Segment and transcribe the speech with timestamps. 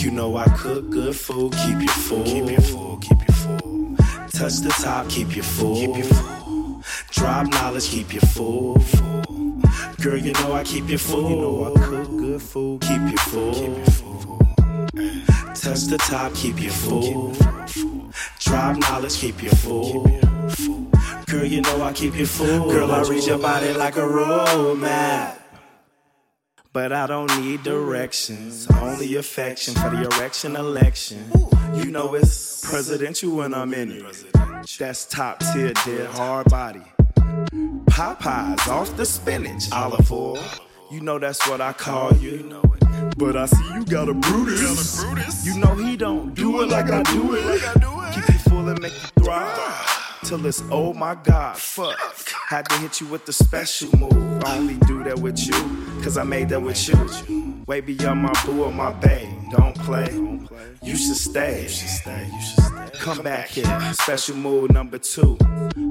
[0.00, 2.24] You know I cook good food, keep you full.
[2.24, 3.96] Keep you full, keep you full.
[4.32, 5.76] Touch the top, keep you full.
[5.76, 6.82] Keep you full.
[7.10, 8.78] Drop knowledge, keep you full.
[10.02, 11.28] Girl, you know I keep you full.
[11.28, 13.52] You know I cook good food, keep you full.
[13.52, 14.38] Keep you full.
[15.54, 17.34] Touch the top, keep you full.
[18.38, 20.04] Drop knowledge, keep you full.
[21.26, 22.70] Girl, you know I keep you full.
[22.70, 25.39] Girl, I read your body like a road map.
[26.72, 31.28] But I don't need directions, only affection for the erection election.
[31.74, 34.04] You know it's presidential when I'm in it.
[34.78, 36.84] That's top tier, dead hard body.
[37.86, 40.38] Popeyes off the spinach, Olive Oyl.
[40.92, 42.62] You know that's what I call you.
[43.16, 45.02] But I see you got a Brutus.
[45.44, 47.62] You know he don't do it like I do it.
[48.14, 49.89] Keep you full and make you thrive.
[50.24, 51.98] Till it's oh my god, fuck.
[52.48, 54.44] Had to hit you with the special move.
[54.44, 55.52] I only do that with you,
[56.02, 57.62] cause I made that with you.
[57.66, 59.28] Way beyond my boo or my babe.
[59.50, 60.10] Don't play.
[60.82, 61.62] You should stay.
[61.62, 63.92] you should stay you should Come back here.
[63.92, 65.38] Special move number two.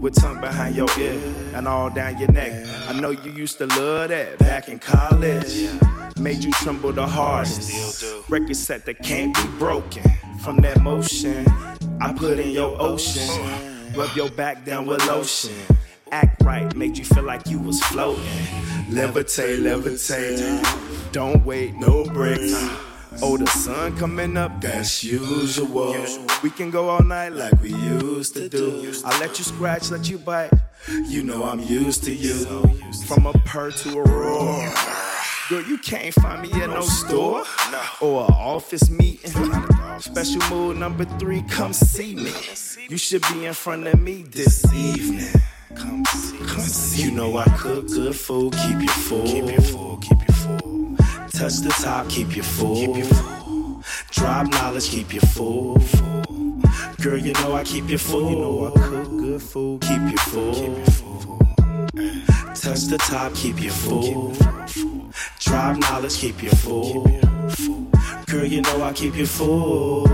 [0.00, 1.20] With tongue behind your ear
[1.54, 2.66] and all down your neck.
[2.88, 5.68] I know you used to love that back in college.
[6.18, 8.04] Made you tremble the hardest.
[8.28, 10.02] Record set that can't be broken.
[10.42, 11.46] From that motion,
[12.00, 13.75] I put in your ocean.
[13.96, 15.54] Rub your back down with lotion.
[16.12, 18.22] Act right, made you feel like you was floating.
[18.90, 21.12] Levitate, levitate.
[21.12, 22.52] Don't wait, no breaks.
[23.22, 25.96] Oh, the sun coming up, that's usual.
[26.42, 28.92] We can go all night like we used to do.
[29.02, 30.52] I let you scratch, let you bite.
[31.06, 32.34] You know I'm used to you.
[33.06, 34.95] From a purr to a roar.
[35.48, 37.44] Girl, you can't find me at no store
[38.00, 39.30] or a office meeting.
[40.00, 42.32] Special mood number three, come see me.
[42.88, 45.40] You should be in front of me this evening.
[45.76, 47.04] Come see, come see.
[47.04, 49.24] You know I cook good food, keep you full.
[49.24, 50.96] Keep you full, keep you full.
[51.30, 52.74] Touch the top, keep you full.
[52.74, 53.84] Keep you full.
[54.10, 55.78] Drop knowledge, keep you full.
[57.00, 58.30] Girl, you know I keep you full.
[58.30, 60.54] You know I cook good food, keep you full.
[60.54, 61.38] Keep you full.
[62.56, 64.34] Touch the top, keep you full.
[65.46, 67.04] Drop knowledge, keep you full.
[68.26, 70.06] Girl, you know I keep you full.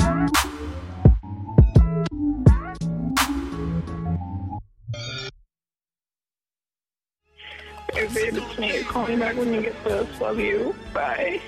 [0.00, 0.89] Hey
[7.94, 8.82] babe, it's me.
[8.84, 10.20] Call me back when you get this.
[10.20, 10.74] Love you.
[10.92, 11.40] Bye.